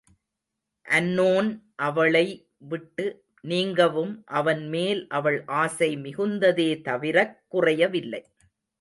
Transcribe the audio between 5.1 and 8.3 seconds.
அவள் ஆசை மிகுந்ததே தவிரக் குறையவில்லை.